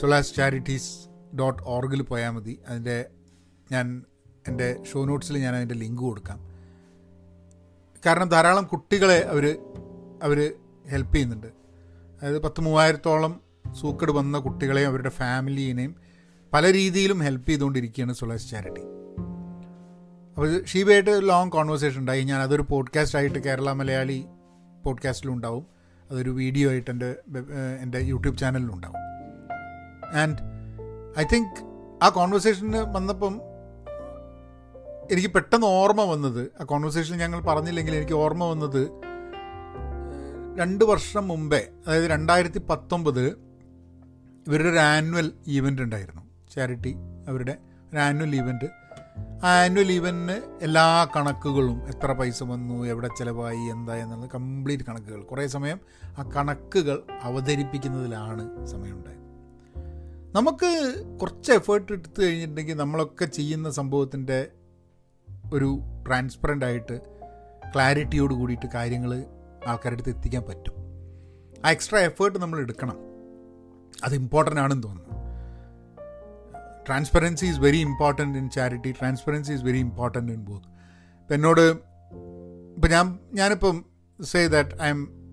Solace 0.00 0.34
charities 0.34 1.08
dot 1.38 1.62
ഓർഗിൽ 1.66 2.02
പോയാൽ 2.02 2.30
മതി. 2.30 2.58
അതിന്റെ 2.68 3.06
ഞാൻ 3.72 4.04
എന്റെ 4.48 4.76
ഷോ 4.92 5.04
നോട്ട്സിൽ 5.04 5.38
ഞാൻ 5.38 5.54
അതിന്റെ 5.54 5.74
ലിങ്ക് 5.74 6.02
കൊടുക്കാം. 6.02 6.38
കാരണം 8.06 8.28
ധാരാളം 8.28 8.64
കുട്ടികളെ 8.64 9.18
അവർ 9.18 9.58
അവർ 10.22 10.54
ഹെൽപ്പ് 10.88 11.14
ചെയ്യുന്നുണ്ട്. 11.14 11.46
അതായത് 11.46 12.42
പത്ത് 12.42 12.60
മൂവായിരത്തോളം 12.60 13.40
സൂക്കട് 13.80 14.12
വന്ന 14.12 14.38
കുട്ടികളെയും 14.38 14.88
അവരുടെ 14.88 15.08
ഫാമിലീനെയും 15.08 15.96
പല 16.52 16.72
രീതിയിലും 16.72 17.18
ഹെൽപ്പ് 17.18 17.48
ചെയ്തുകൊണ്ടിരിക്കുകയാണ് 17.48 18.12
സൊലാസ് 18.12 18.50
ചാരിറ്റി 18.50 18.80
അപ്പോൾ 20.34 20.64
ഷീബയായിട്ട് 20.64 21.28
ലോങ് 21.28 21.50
കോൺവെർസേഷൻ 21.50 22.00
ഉണ്ടായി. 22.00 22.24
ഞാൻ 22.24 22.40
അതൊരു 22.40 22.64
പോഡ്കാസ്റ്റ് 22.70 23.18
ആയിട്ട് 23.18 23.38
കേരള 23.38 23.72
മലയാളി 23.72 24.26
പോഡ്കാസ്റ്റിലും 24.84 25.34
ഉണ്ടാവും. 25.34 25.66
അതൊരു 26.10 26.30
വീഡിയോ 26.30 26.70
ആയിട്ട് 26.70 26.90
എന്റെ 26.90 27.16
എന്റെ 27.80 27.98
യൂട്യൂബ് 27.98 28.38
ചാനലിലും 28.38 28.74
ഉണ്ടാവും. 28.74 28.96
ആൻഡ് 30.18 30.38
ഐ 31.18 31.24
തിങ്ക് 31.24 31.58
ആ 32.02 32.08
കോൺവെർസേഷന് 32.08 32.80
വന്നപ്പം 32.96 33.34
എനിക്ക് 35.10 35.34
പെട്ടെന്ന് 35.34 35.66
ഓർമ്മ 35.66 36.02
വന്നത് 36.04 36.52
ആ 36.60 36.64
കോൺവെർസേഷൻ 36.64 37.16
ഞങ്ങൾ 37.16 37.40
പറഞ്ഞില്ലെങ്കിൽ 37.40 37.94
എനിക്ക് 37.94 38.12
ഓർമ്മ 38.12 38.44
വന്നത് 38.44 38.82
രണ്ട് 40.60 40.84
വർഷം 40.84 41.28
മുമ്പേ 41.28 41.62
അതായത് 41.86 42.06
രണ്ടായിരത്തി 42.10 42.58
പത്തൊമ്പത് 42.58 43.24
ഇവരുടെ 44.46 44.68
ഒരു 44.68 44.78
ആനുവൽ 44.78 45.32
ഈവന്റ് 45.46 45.82
ഉണ്ടായിരുന്നു. 45.82 46.22
ചാരിറ്റി 46.54 46.92
അവരുടെ 47.28 47.54
ഒരു 47.92 47.98
ആനുവൽ 47.98 48.36
ഈവന്റ് 48.36 48.68
ആ 49.44 49.50
ആനുവൽ 49.64 49.92
ഈവന്റിന് 49.92 50.36
എല്ലാ 50.62 51.04
കണക്കുകളും 51.16 51.88
എത്ര 51.88 52.12
പൈസ 52.12 52.42
വന്നു 52.42 52.86
എവിടെ 52.86 53.08
ചിലവായി 53.18 53.64
എന്താ 53.74 53.96
എന്നുള്ള 53.96 54.26
കംപ്ലീറ്റ് 54.26 54.84
കണക്കുകൾ. 54.84 55.22
കുറേ 55.22 55.46
സമയം 55.46 55.78
ആ 56.18 56.22
കണക്കുകൾ 56.36 56.98
അവതരിപ്പിക്കുന്നതിലാണ് 57.22 58.66
സമയമുണ്ടായത് 58.66 59.25
നമുക്ക് 60.36 61.02
കുറച്ച് 61.20 61.52
എഫേർട്ട് 61.52 61.92
എടുത്തു 61.92 62.22
കഴിഞ്ഞിട്ടുണ്ടെങ്കിൽ 62.22 62.74
നമ്മളൊക്കെ 62.74 63.24
ചെയ്യുന്ന 63.24 63.70
സംഭവത്തിന്റെ 63.70 64.46
ഒരു 65.52 65.80
ട്രാൻസ്പെറന്റ് 66.06 66.64
ആയിട്ട് 66.64 67.00
ക്ലാരിറ്റിയോട് 67.74 68.34
കൂടിയിട്ട് 68.34 68.66
കാര്യങ്ങൾ 68.74 69.24
ആൾക്കാരുടെ 69.66 70.00
അടുത്ത് 70.00 70.16
എത്തിക്കാൻ 70.16 70.42
പറ്റും. 70.42 70.74
ആ 71.66 71.70
എക്സ്ട്രാ 71.70 72.00
എഫേർട്ട് 72.00 72.38
നമ്മൾ 72.38 72.58
എടുക്കണം. 72.58 72.96
അത് 74.04 74.14
ഇമ്പോർട്ടന്റ് 74.14 74.60
ആണെന്ന് 74.60 74.82
തോന്നുന്നു. 74.82 75.14
Transparency 76.86 77.46
is 77.46 77.58
very 77.58 77.76
important 77.76 78.38
in 78.38 78.50
charity 78.50 78.92
transparency 78.92 79.52
is 79.52 79.62
very 79.62 79.78
important 79.78 80.32
in 80.32 80.44
both 80.44 80.66
ഇപ്പം 80.66 81.34
എന്നോട് 81.34 81.60
ഇപ്പം 82.76 82.90
ഞാൻ 82.90 83.18
ഞാനിപ്പം 83.32 83.84
സേ 84.22 84.46
ദാറ്റ് 84.46 84.82
ഐ 84.82 84.88
എം 84.88 85.25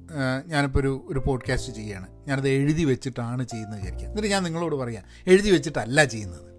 ഞാനിപ്പോൾ 0.47 0.79
ഒരു 0.79 1.05
ഒരു 1.07 1.19
പോഡ്കാസ്റ്റ് 1.19 1.73
ചെയ്യുകയാണ്. 1.73 2.07
ഞാനത് 2.27 2.49
എഴുതി 2.49 2.85
വെച്ചിട്ടാണ് 2.85 3.47
ചെയ്യുന്നത് 3.47 3.79
വിചാരിക്കുക. 3.79 4.07
എന്നിട്ട് 4.07 4.29
ഞാൻ 4.29 4.43
നിങ്ങളോട് 4.43 4.75
പറയാം 4.75 5.03
എഴുതി 5.27 5.51
വെച്ചിട്ടല്ല 5.51 6.03
ചെയ്യുന്നത്. 6.03 6.53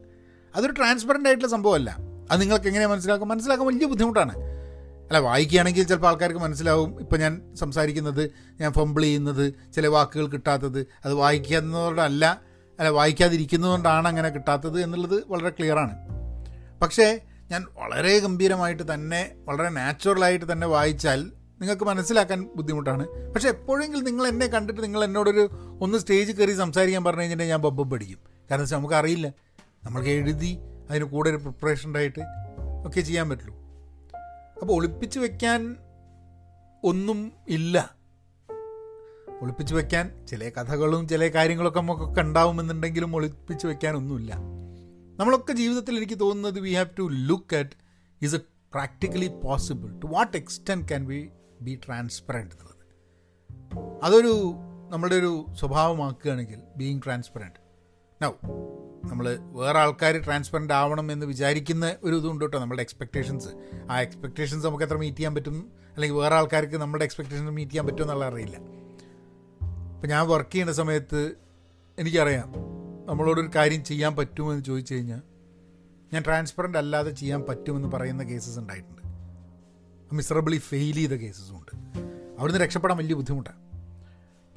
അതൊരു 0.57 0.73
ട്രാൻസ്പെറന്റ് 0.73 1.29
ആയിട്ടുള്ള 1.29 1.51
സംഭവമല്ല. 1.51 1.97
അത് 2.31 2.41
നിങ്ങൾക്ക് 2.41 2.67
എങ്ങനെ 2.67 2.87
മനസ്സിലാക്കും? 2.87 3.29
മനസ്സിലാക്കാൻ 3.29 3.67
വലിയ 3.67 3.87
ബുദ്ധിമുട്ടാണ്. 3.87 4.37
അല്ല 5.05 5.19
വായിക്കുകയാണെങ്കിൽ 5.19 5.85
ചിലപ്പോൾ 5.85 6.09
ആൾക്കാർക്ക് 6.09 6.39
മനസ്സിലാവും. 6.39 7.01
ഇപ്പം 7.01 7.21
ഞാൻ 7.21 7.55
സംസാരിക്കുന്നത് 7.55 8.31
ഞാൻ 8.61 8.73
ഫംബിൾ 8.73 9.03
ചെയ്യുന്നത് 9.03 9.55
ചില 9.75 9.87
വാക്കുകൾ 9.87 10.27
കിട്ടാത്തത് 10.27 10.87
അത് 11.05 11.15
വായിക്കുന്നതുകൊണ്ടല്ല 11.15 12.41
അല്ല 12.79 12.89
വായിക്കാതിരിക്കുന്നതുകൊണ്ടാണ് 12.89 14.09
അങ്ങനെ 14.09 14.29
കിട്ടാത്തത് 14.29 14.81
എന്നുള്ളത് 14.81 15.25
വളരെ 15.29 15.49
ക്ലിയറാണ് 15.49 15.97
പക്ഷേ 16.83 17.21
ഞാൻ 17.51 17.63
വളരെ 17.63 18.19
ഗംഭീരമായിട്ട് 18.19 18.95
തന്നെ 18.95 19.31
വളരെ 19.45 19.69
നാച്ചുറലായിട്ട് 19.69 20.53
തന്നെ 20.53 20.67
വായിച്ചാൽ 20.67 21.31
നിങ്ങൾക്ക് 21.61 21.85
മനസ്സിലാക്കാൻ 21.85 22.49
ബുദ്ധിമുട്ടാണ്. 22.57 23.07
പക്ഷേ 23.33 23.49
എപ്പോഴെങ്കിലും 23.49 24.05
നിങ്ങൾ 24.05 24.27
എന്നെ 24.27 24.47
കണ്ടിട്ട് 24.47 24.83
നിങ്ങൾ 24.83 25.05
എന്നോടൊരു 25.05 25.49
ഒന്ന് 25.81 25.99
സ്റ്റേജ് 25.99 26.33
കയറി 26.33 26.53
സംസാരിക്കാൻ 26.53 27.05
പറഞ്ഞു 27.05 27.21
കഴിഞ്ഞിട്ടുണ്ടെങ്കിൽ 27.21 27.67
ഞാൻ 27.67 27.71
ബബ്ബം 27.71 27.91
പഠിക്കും 27.91 28.19
കാരണം 28.51 28.63
വെച്ചാൽ 28.63 28.77
നമുക്കറിയില്ല. 28.77 29.29
നമ്മൾക്ക് 29.85 30.09
എഴുതി 30.09 30.59
അതിന് 30.91 31.05
കൂടെ 31.05 31.31
ഒരു 31.31 31.37
പ്രിപ്പറേഷൻ 31.37 31.87
ഉണ്ടായിട്ട് 31.87 32.21
ഒക്കെ 32.87 33.01
ചെയ്യാൻ 33.01 33.31
പറ്റുള്ളൂ. 33.31 33.57
അപ്പോൾ 34.61 34.73
ഒളിപ്പിച്ച് 34.73 35.19
വെക്കാൻ 35.19 35.77
ഒന്നും 36.85 37.33
ഇല്ല. 37.49 37.97
ഒളിപ്പിച്ച് 39.43 39.75
വെക്കാൻ 39.75 40.27
ചില 40.27 40.49
കഥകളും 40.49 41.09
ചില 41.09 41.29
കാര്യങ്ങളൊക്കെ 41.29 41.81
നമുക്കൊക്കെ 41.81 42.21
ഉണ്ടാവുമെന്നുണ്ടെങ്കിലും 42.21 43.17
ഒളിപ്പിച്ച് 43.17 43.67
വെക്കാനൊന്നുമില്ല 43.67 44.35
നമ്മളൊക്കെ 45.19 45.53
ജീവിതത്തിൽ 45.53 45.97
എനിക്ക് 45.97 46.21
തോന്നുന്നത് 46.21 46.61
we 46.61 46.73
have 46.73 46.87
to 46.99 47.03
look 47.13 47.57
at 47.57 47.71
is 48.23 48.35
a 48.35 48.39
practically 48.73 49.27
possible 49.45 49.99
to 49.99 50.07
what 50.07 50.37
extent 50.37 50.89
can 50.89 51.07
we 51.07 51.29
be 51.65 51.81
transparent 51.87 52.55
എന്നുള്ളത് 52.55 52.83
അതൊരു 54.03 54.35
നമ്മളുടെ 54.91 55.17
ഒരു 55.17 55.47
സ്വഭാവമാക്കുകയാണെങ്കിൽ 55.53 56.61
ബീയിങ് 56.77 57.01
ട്രാൻസ്പെറന്റ് 57.05 57.61
നൗ 58.23 58.33
നമ്മൾ 59.11 59.39
വേറെ 59.53 59.79
ആൾക്കാർ 59.79 60.15
ട്രാൻസ്പെറന്റ് 60.25 60.75
ആവണം 60.75 61.13
എന്ന് 61.13 61.27
വിചാരിക്കുന്ന 61.27 61.97
ഒരു 62.03 62.17
ഇതുണ്ട് 62.17 62.45
കേട്ടോ 62.45 62.59
നമ്മുടെ 62.59 62.83
എക്സ്പെക്റ്റേഷൻസ് 62.83 63.49
ആ 63.91 64.01
എക്സ്പെക്റ്റേഷൻസ് 64.01 64.67
നമുക്ക് 64.67 64.85
എത്ര 64.85 64.97
മീറ്റ് 64.97 65.19
ചെയ്യാൻ 65.19 65.35
പറ്റും? 65.35 65.57
അല്ലെങ്കിൽ 65.95 66.17
വേറെ 66.17 66.35
ആൾക്കാർക്ക് 66.35 66.77
നമ്മുടെ 66.77 67.05
എക്സ്പെക്റ്റേഷൻസ് 67.05 67.51
മീറ്റ് 67.51 67.71
ചെയ്യാൻ 67.71 67.87
പറ്റുമോ 67.87 68.05
എന്നുള്ള 68.05 68.25
അറിയില്ല. 68.25 68.57
ഇപ്പം 69.95 70.09
ഞാൻ 70.09 70.29
വർക്ക് 70.29 70.51
ചെയ്യുന്ന 70.51 70.73
സമയത്ത് 70.73 71.21
എനിക്കറിയാം 71.99 72.49
നമ്മളോടൊരു 73.07 73.51
കാര്യം 73.57 73.85
ചെയ്യാൻ 73.85 74.17
പറ്റുമെന്ന് 74.17 74.65
ചോദിച്ചു 74.65 74.95
കഴിഞ്ഞാൽ 74.95 75.23
ഞാൻ 76.13 76.23
ട്രാൻസ്പെറന്റ് 76.27 76.79
അല്ലാതെ 76.79 77.11
ചെയ്യാൻ 77.11 77.43
പറ്റുമെന്ന് 77.49 77.89
പറയുന്ന 77.89 78.23
കേസസ് 78.23 78.59
ഉണ്ടായിട്ടുണ്ട്. 78.59 78.94
മിസറബിളി 80.15 80.57
ഫെയിൽ 80.57 80.95
ചെയ്ത 80.95 81.11
കേസസും 81.11 81.57
ഉണ്ട്. 81.57 81.73
അവിടുന്ന് 82.39 82.65
രക്ഷപ്പെടാൻ 82.65 82.97
വലിയ 82.97 83.15
ബുദ്ധിമുട്ടാണ്. 83.15 83.61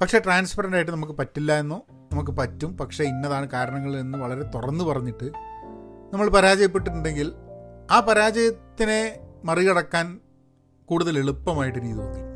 പക്ഷേ 0.00 0.18
ട്രാൻസ്പെറന്റ് 0.18 0.76
ആയിട്ട് 0.76 0.92
നമുക്ക് 0.92 1.12
പറ്റില്ല 1.12 1.52
എന്നോ 1.52 1.86
നമുക്ക് 2.12 2.30
പറ്റും. 2.30 2.76
പക്ഷേ 2.76 3.04
ഇന്നതാണ് 3.04 3.50
കാരണങ്ങൾ 3.50 3.96
എന്ന് 3.96 4.18
വളരെ 4.18 4.42
തുറന്നു 4.42 4.84
പറഞ്ഞിട്ട് 4.84 5.24
നമ്മൾ 6.12 6.28
പരാജയപ്പെട്ടിട്ടുണ്ടെങ്കിൽ 6.28 7.32
ആ 7.90 8.00
പരാജയത്തിനെ 8.00 9.20
മറികടക്കാൻ 9.44 10.20
കൂടുതൽ 10.84 11.18
എളുപ്പമായിട്ട് 11.18 11.78
എനിക്ക് 11.78 11.96
തോന്നിയിട്ടുണ്ട്. 11.96 12.34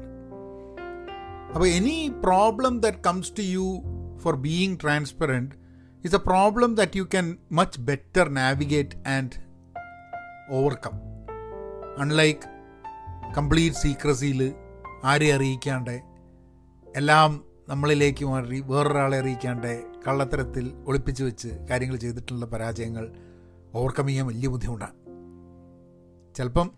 അപ്പോൾ 1.55 1.69
any 1.69 2.13
problem 2.25 2.81
that 2.81 2.99
comes 2.99 3.33
to 3.33 3.43
you 3.43 3.83
for 4.19 4.37
being 4.37 4.77
transparent 4.83 5.55
is 6.05 6.15
a 6.15 6.19
problem 6.19 6.75
that 6.75 6.97
you 6.97 7.03
can 7.03 7.37
much 7.53 7.81
better 7.81 8.29
navigate 8.29 9.09
and 9.09 9.37
overcome 10.51 10.93
unlike 11.99 12.52
complete 13.37 13.77
സീക്രസിയിൽ 13.77 14.55
ആരെ 15.05 15.35
അറിയിക്കാണ്ട് 15.35 16.03
എല്ലാം 16.97 17.45
നമ്മളിലേക്ക് 17.69 18.25
മാറി 18.25 18.61
വേറൊരാളെ 18.61 19.19
അറിയിക്കാണ്ട് 19.19 19.87
കള്ളത്തരത്തിൽ 20.09 20.73
ഒളിപ്പിച്ച് 20.87 21.23
വെച്ച് 21.23 21.49
കാര്യങ്ങൾ 21.49 21.97
ചെയ്തിട്ടുള്ള 21.97 22.47
പരാജയങ്ങൾ 22.47 23.13
ഓവർകം 23.75 24.07
ചെയ്യാൻ 24.07 24.27
വലിയ 24.27 24.49
ബുദ്ധിമുട്ടാണ്. 24.49 24.93
ചിലപ്പം 26.35 26.71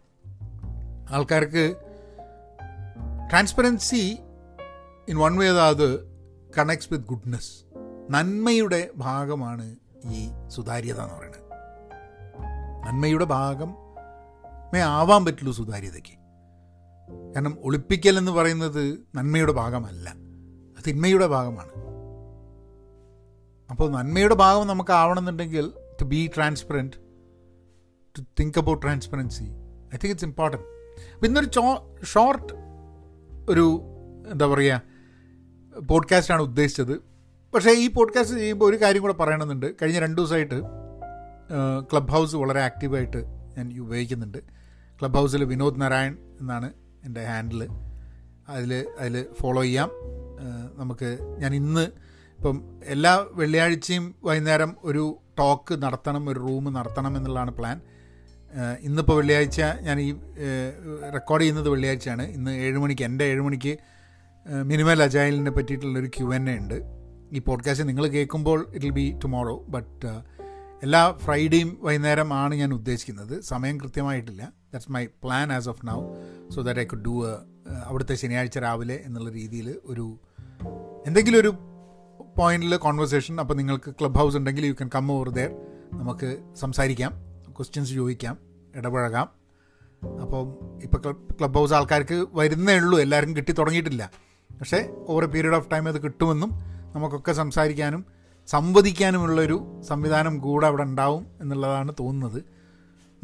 ആൾക്കാർക്ക് 1.11 1.77
ട്രാൻസ്പെറൻസി 3.31 4.19
ഇൻ 5.09 5.17
വൺ 5.17 5.37
വേ 5.37 5.49
അത് 5.49 6.05
കണക്ട്സ് 6.59 6.89
വിത്ത് 6.93 7.05
ഗുഡ്നെസ് 7.05 7.65
നന്മയുടെ 8.11 8.91
ഭാഗമാണ് 8.97 9.77
ഈ 10.13 10.29
സുതാര്യത 10.49 11.01
എന്ന് 11.01 11.15
പറയുന്നത്. 11.15 11.41
നന്മയുടെ 12.87 13.25
ഭാഗം 13.25 13.75
മേ 14.75 14.81
ആവാൻ 14.81 15.25
പറ്റുള്ളൂ 15.25 15.53
സുതാര്യതയ്ക്ക്. 15.53 16.24
കാരണം 17.11 17.57
ഒളിപ്പിക്കൽ 17.61 18.19
എന്ന് 18.19 18.33
പറയുന്നത് 18.33 18.99
നന്മയുടെ 19.15 19.53
ഭാഗമല്ല. 19.53 20.11
അത് 20.79 20.85
തിന്മയുടെ 20.89 21.27
ഭാഗമാണ്. 21.27 21.85
അപ്പോൾ 23.71 23.91
നന്മയുടെ 23.91 24.35
ഭാഗം 24.35 24.67
നമുക്ക് 24.67 24.91
ആവണമെന്നുണ്ടെങ്കിൽ 24.91 25.73
to 26.01 26.05
be 26.05 26.31
transparent 26.37 26.93
to 28.19 28.23
think 28.41 28.59
about 28.59 28.83
transparency 28.83 29.43
I 29.43 29.97
think 29.97 30.07
it's 30.07 30.25
important 30.25 30.67
അപ്പം 31.15 31.27
ഇന്നൊരു 31.27 31.47
ചോ 31.47 31.95
ഷോർട്ട് 32.05 32.53
ഒരു 33.49 33.83
എന്താ 34.33 34.47
പറയുക 34.47 34.83
പോഡ്കാസ്റ്റാണ് 35.89 36.43
ഉദ്ദേശിച്ചത്. 36.43 37.03
പക്ഷേ 37.55 37.71
ഈ 37.71 37.91
പോഡ്കാസ്റ്റ് 37.91 38.37
ചെയ്യുമ്പോൾ 38.37 38.71
ഒരു 38.71 38.83
കാര്യം 38.83 39.03
കൂടെ 39.03 39.13
പറയണമെന്നുണ്ട്. 39.13 39.75
കഴിഞ്ഞ 39.83 39.99
രണ്ട് 39.99 40.21
ദിവസമായിട്ട് 40.21 40.63
ക്ലബ് 41.93 42.09
ഹൗസ് 42.09 42.37
വളരെ 42.37 42.61
ആക്റ്റീവായിട്ട് 42.61 43.25
ഞാൻ 43.57 43.81
ഉപയോഗിക്കുന്നുണ്ട്. 43.81 44.39
ക്ലബ് 45.01 45.15
ഹൗസിൽ 45.15 45.45
വിനോദ് 45.45 45.81
നാരായൺ 45.81 46.19
എന്നാണ് 46.41 46.73
എന്റെ 47.05 47.25
ഹാൻഡിൽ 47.25 47.69
അതിൽ 48.49 48.87
അതിൽ 48.99 49.27
ഫോളോ 49.41 49.63
ചെയ്യാം. 49.63 49.91
നമുക്ക് 50.77 51.19
ഞാൻ 51.39 51.55
ഇന്ന് 51.55 51.85
ഇപ്പം 52.39 52.57
എല്ലാ 52.85 53.27
വെള്ളിയാഴ്ചയും 53.33 54.15
വൈകുന്നേരം 54.25 54.77
ഒരു 54.85 55.19
ടോക്ക് 55.39 55.83
നടത്തണം 55.83 56.29
ഒരു 56.29 56.41
റൂം 56.41 56.73
നടത്തണം 56.73 57.17
എന്നുള്ളതാണ് 57.17 57.51
പ്ലാൻ 57.51 57.81
ഇന്നിപ്പോൾ 58.81 59.17
വെള്ളിയാഴ്ച 59.17 59.63
ഞാൻ 59.81 60.01
ഈ 60.01 60.15
റെക്കോർഡ് 61.13 61.43
ചെയ്യുന്നത് 61.43 61.69
വെള്ളിയാഴ്ചയാണ്. 61.69 62.23
ഇന്ന് 62.23 62.51
ഏഴ് 62.51 62.79
മണിക്ക് 62.79 63.05
എന്റെ 63.05 63.25
ഏഴ് 63.25 63.41
മണിക്ക് 63.41 63.77
മിനിമൽ 64.63 65.03
അജായലിനെ 65.03 65.51
പറ്റിയിട്ടുള്ളൊരു 65.51 66.07
ക്യു 66.07 66.35
എൻ 66.35 66.51
എ 66.51 66.57
ഉണ്ട്. 66.57 66.79
ഈ 67.33 67.39
പോഡ്കാസ്റ്റ് 67.39 67.89
നിങ്ങൾ 67.89 68.07
കേൾക്കുമ്പോൾ 68.07 68.67
it 68.75 68.87
will 68.87 68.91
be 68.91 69.19
tomorrow 69.25 69.65
but 69.69 70.07
എല്ലാ 70.83 71.13
ഫ്രൈഡേയും 71.17 71.79
വൈകുന്നേരം 71.81 72.35
ആണ് 72.35 72.55
ഞാൻ 72.55 72.75
ഉദ്ദേശിക്കുന്നത്. 72.75 73.41
സമയം 73.43 73.81
കൃത്യമായിട്ടില്ല. 73.81 74.53
That's 74.75 74.93
my 74.97 75.05
plan 75.25 75.53
as 75.59 75.69
of 75.75 75.83
now 75.91 75.99
so 76.55 76.63
that 76.69 76.81
I 76.81 76.87
could 76.93 77.07
do 77.11 77.15
അവിടുത്തെ 77.87 78.15
ശനിയാഴ്ച 78.23 78.59
രാവിലെ 78.59 78.97
എന്നുള്ള 79.07 79.31
രീതിയിൽ 79.41 79.69
ഒരു 79.85 80.07
എന്തെങ്കിലും 81.07 81.39
ഒരു 81.41 81.53
പോയിന്റിൽ 82.39 82.77
കോൺവെർസേഷൻ 82.77 83.35
അപ്പോൾ 83.41 83.55
നിങ്ങൾക്ക് 83.55 83.91
ക്ലബ് 84.01 84.19
ഹൗസ് 84.21 84.37
ഉണ്ടെങ്കിൽ 84.37 84.65
you 84.67 84.73
can 84.73 84.91
come 84.95 85.13
over 85.13 85.29
there 85.29 85.51
നമുക്ക് 86.01 86.29
സംസാരിക്കാം 86.57 87.13
ക്വസ്റ്റ്യൻസ് 87.57 87.93
ചോദിക്കാം 87.99 88.39
ഇടപഴകാം. 88.77 89.27
അപ്പം 90.23 90.47
ഇപ്പോൾ 90.83 91.01
ക്ലബ് 91.05 91.35
ക്ലബ് 91.39 91.57
ഹൗസ് 91.59 91.75
ആൾക്കാർക്ക് 91.79 92.17
വരുന്നേ 92.33 92.75
ഉള്ളൂ 92.79 92.97
എല്ലാവർക്കും 93.01 93.37
കിട്ടി 93.37 93.53
തുടങ്ങിയിട്ടില്ല. 93.53 94.11
പക്ഷേ 94.61 94.79
over 95.09 95.25
a 95.25 95.27
period 95.27 95.57
of 95.59 95.71
time 95.71 95.89
അത് 95.89 96.03
കിട്ടുമെന്നും 96.03 96.51
നമുക്കൊക്കെ 96.95 97.33
സംസാരിക്കാനും 97.33 98.03
സംവദിക്കാനുമുള്ളൊരു 98.49 99.57
സംവിധാനം 99.89 100.35
കൂടെ 100.39 100.67
അവിടെ 100.67 100.83
ഉണ്ടാവും 100.83 101.27
എന്നുള്ളതാണ് 101.41 101.93
തോന്നുന്നത്. 102.01 102.41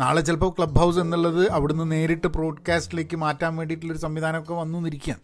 നാളെ 0.00 0.20
ചിലപ്പോൾ 0.20 0.50
ക്ലബ് 0.50 0.78
ഹൗസ് 0.78 0.98
എന്നുള്ളത് 0.98 1.50
അവിടുന്ന് 1.50 1.92
നേരിട്ട് 1.92 2.26
പ്രോഡ്കാസ്റ്റിലേക്ക് 2.26 3.16
മാറ്റാൻ 3.16 3.56
വേണ്ടിയിട്ടുള്ളൊരു 3.56 4.00
സംവിധാനമൊക്കെ 4.00 4.54
വന്നു 4.54 4.78
നിന്നിരിക്കുകയാണ് 4.78 5.20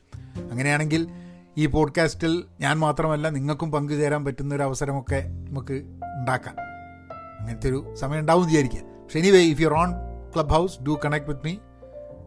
അങ്ങനെയാണെങ്കിൽ 0.51 1.09
ഈ 1.57 1.67
പോഡ്കാസ്റ്റിൽ 1.67 2.45
ഞാൻ 2.61 2.79
മാത്രമല്ല 2.79 3.29
നിങ്ങൾക്കും 3.29 3.71
പങ്കുചേരാൻ 3.71 4.25
പറ്റുന്ന 4.25 4.55
ഒരു 4.55 4.63
അവസരമൊക്കെ 4.63 5.25
നമുക്ക് 5.49 5.73
ഉണ്ടാക്കാം. 6.21 6.57
അങ്ങനത്തെ 7.41 7.69
ഒരു 7.69 7.95
സമയം 7.95 8.21
ഉണ്ടാവും 8.21 8.47
വിചാരിക്കുക. 8.47 8.81
പക്ഷേ 8.81 9.19
anyway 9.19 9.39
if 9.39 9.61
you 9.61 9.69
on 9.69 9.93
Clubhouse 10.51 10.83
do 10.83 10.99
connect 11.05 11.27
with 11.27 11.41
me 11.45 11.57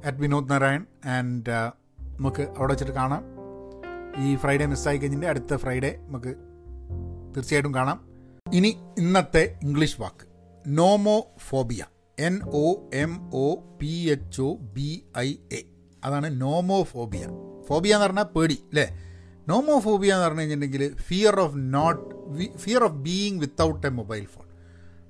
at 0.06 0.18
Vinod 0.18 0.50
Narayan 0.50 0.86
and 1.06 1.72
നമുക്ക് 2.04 2.42
അവിടെ 2.42 2.72
വെച്ചിട്ട് 2.72 2.92
കാണാം. 2.92 3.24
ഈ 4.26 4.36
ഫ്രൈഡേ 4.36 4.66
മിസ്സായി 4.66 4.98
കഴിഞ്ഞിട്ട് 4.98 5.26
അടുത്ത 5.26 5.56
ഫ്രൈഡേ 5.56 6.00
നമുക്ക് 6.08 6.36
തീർച്ചയായിട്ടും 7.36 7.74
കാണാം. 7.74 8.02
ഇനി 8.54 8.78
ഇന്നത്തെ 8.98 9.60
English 9.64 10.02
walk. 10.02 10.26
Nomophobia 11.38 11.84
N 12.20 12.40
O 12.44 12.90
M 12.94 13.30
O 13.34 13.56
P 13.82 14.12
H 14.12 14.42
O 14.42 14.56
B 14.56 15.04
I 15.18 15.36
A 15.52 15.62
അതാണ് 16.04 16.42
നോമോഫോബിയ 16.42 17.26
ഫോബിയ 17.68 17.94
എന്ന് 17.94 18.06
പറഞ്ഞാൽ 18.06 18.24
പേടി 18.24 18.54
അല്ലേ 18.54 18.86
നോമോഫോബിയ 19.48 20.14
എന്ന് 20.14 20.26
പറഞ്ഞു 20.26 20.40
കഴിഞ്ഞിട്ടുണ്ടെങ്കിൽ 20.40 20.96
fear 20.96 21.40
of 21.40 21.54
not 21.58 22.02
fear 22.58 22.84
of 22.84 22.94
being 22.94 23.40
without 23.40 23.88
a 23.88 23.90
mobile 23.90 24.26
phone 24.26 24.46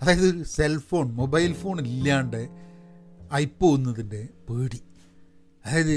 അതായത് 0.01 0.43
സെൽഫോൺ 0.43 1.13
മൊബൈൽ 1.13 1.53
ഫോൺ 1.53 1.79
ഇല്ലാണ്ട് 1.79 2.49
അയപ്പോകുന്നതിന്റെ 3.31 4.27
പേടി. 4.49 4.81
അതായത് 5.65 5.95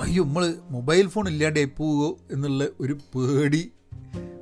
അയ്യോ 0.00 0.24
നമ്മൾ 0.24 0.54
മൊബൈൽ 0.70 1.06
ഫോൺ 1.08 1.28
ഇല്ലാണ്ട് 1.28 1.60
അയപ്പോകുമോ 1.60 2.16
എന്നുള്ള 2.32 2.68
ഒരു 2.80 2.92
പേടി 2.92 3.72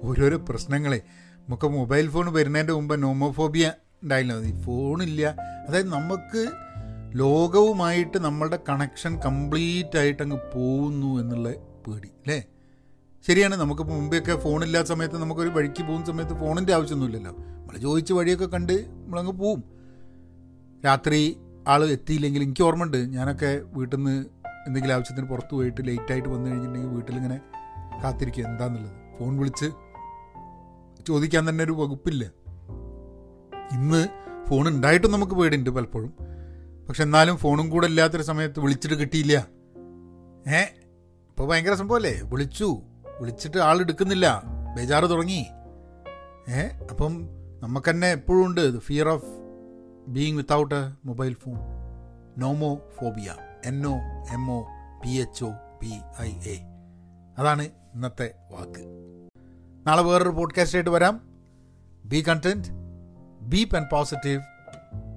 ഓരോരോ 0.03 0.37
പ്രശ്നങ്ങളെ. 0.49 1.03
നമുക്ക് 1.37 1.69
മൊബൈൽ 1.69 2.09
ഫോൺ 2.09 2.33
വരുന്നതിന്റെ 2.33 2.73
മുമ്പ് 2.73 3.03
നോമോഫോബിയ 3.03 3.73
ഉണ്ടായില്ല. 4.03 4.37
മതി 4.37 4.63
ഫോണില്ല. 4.63 5.37
അതായത് 5.69 5.89
നമുക്ക് 5.89 6.53
ലോകവുമായിട്ട് 7.19 8.19
നമ്മളുടെ 8.19 8.59
കണക്ഷൻ 8.69 9.21
കംപ്ലീറ്റ് 9.21 9.99
ആയിട്ട് 9.99 10.23
അങ്ങ് 10.23 10.37
പോകുന്നു 10.37 11.21
എന്നുള്ള 11.21 11.53
പേടി 11.87 12.09
അല്ലേ? 12.09 12.45
ശരിയാണ്. 13.27 13.57
നമുക്കിപ്പോൾ 13.57 13.93
മുമ്പെയൊക്കെ 13.93 14.37
ഫോണില്ലാത്ത 14.37 14.89
സമയത്ത് 14.89 15.19
നമുക്കൊരു 15.19 15.49
വഴിക്ക് 15.49 15.83
പോകുന്ന 15.83 16.07
സമയത്ത് 16.07 16.41
ഫോണിന്റെ 16.41 16.75
ആവശ്യമൊന്നുമില്ലല്ലോ. 16.75 17.33
നമ്മൾ 17.33 17.77
ചോദിച്ച് 17.77 18.13
വഴിയൊക്കെ 18.13 18.47
കണ്ട് 18.47 18.73
നമ്മളങ്ങ് 18.73 19.33
പോവും. 19.33 19.65
രാത്രി 20.85 21.37
ആൾ 21.69 21.85
എത്തിയില്ലെങ്കിൽ 21.85 22.43
എനിക്ക് 22.43 22.63
ഓർമ്മയുണ്ട്. 22.63 22.97
ഞാനൊക്കെ 22.97 23.61
വീട്ടിൽ 23.65 23.97
നിന്ന് 23.97 24.25
എന്തെങ്കിലും 24.67 24.95
ആവശ്യത്തിന് 24.95 25.27
പുറത്ത് 25.27 25.55
പോയിട്ട് 25.55 25.89
ലേറ്റായിട്ട് 25.89 26.29
വന്നു 26.29 26.51
കഴിഞ്ഞിട്ടുണ്ടെങ്കിൽ 26.51 26.95
വീട്ടിലിങ്ങനെ 26.95 27.41
കാത്തിരിക്കുക 28.05 28.45
എന്താണെന്നുള്ളത് 28.45 29.19
ഫോൺ 29.19 29.39
വിളിച്ച് 29.39 29.71
ചോദിക്കാൻ 31.07 31.49
തന്നെ 31.49 31.65
ഒരു 31.65 31.73
വകുപ്പില്ല. 31.73 32.38
ഇന്ന് 33.73 34.09
ഫോൺ 34.49 34.69
ഉണ്ടായിട്ടും 34.69 35.13
നമുക്ക് 35.13 35.33
പേടിയുണ്ട് 35.33 35.71
പലപ്പോഴും. 35.71 36.15
പക്ഷെ 36.89 37.03
എന്നാലും 37.03 37.37
ഫോണും 37.37 37.71
കൂടെ 37.71 37.87
ഇല്ലാത്തൊരു 37.87 38.23
സമയത്ത് 38.23 38.61
വിളിച്ചിട്ട് 38.61 38.95
കിട്ടിയില്ല. 38.95 39.47
ഏ? 40.49 40.63
ഇപ്പോൾ 41.29 41.49
ഭയങ്കര 41.49 41.75
സംഭവമല്ലേ 41.75 42.21
വിളിച്ചു. 42.25 42.83
വിളിച്ചിട്ട് 43.21 43.59
ആൾ 43.59 43.81
എടുക്കുന്നില്ല. 43.81 44.43
ബേജാറ് 44.77 45.11
തുടങ്ങി. 45.11 45.47
ഏ? 46.49 46.69
അപ്പം 46.91 47.29
നമുക്ക് 47.63 47.91
തന്നെ 47.91 48.07
എപ്പോഴും 48.07 48.47
ഉണ്ട് 48.47 48.79
fear 48.79 49.09
of 49.09 49.25
being 50.09 50.37
without 50.37 50.75
a 50.75 50.93
mobile 51.05 51.35
phone 51.35 51.57
nomophobia 53.01 53.35
N 53.65 53.87
O 53.87 53.95
M 54.33 54.53
O 54.53 54.63
P 55.05 55.09
H 55.09 55.45
O 55.45 55.51
P 55.83 55.91
I 56.21 56.31
A 56.31 56.61
അതാണ് 57.39 57.63
ഇന്നത്തെ 57.63 58.35
വാക്ക്. 58.53 58.81
നാളെ 59.87 60.03
വേറൊരു 60.03 60.29
പോഡ്കാസ്റ്റ് 60.29 60.79
ആയിട്ട് 60.79 60.91
വരാം. 60.91 61.21
Be 62.05 62.25
content 62.29 62.88
B 63.48 63.64
pen 63.74 63.86
positive 63.92 64.42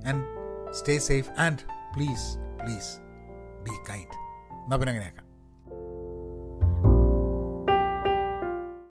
and 0.07 0.23
stay 0.73 0.99
safe 0.99 1.31
and 1.39 1.63
please 1.95 2.27
please 2.65 2.91
be 3.63 3.75
kind 3.91 4.17
എന്നാൽ 4.65 4.77
പിന്നെ 4.77 4.93
അങ്ങനെയാക്കാം 4.93 5.20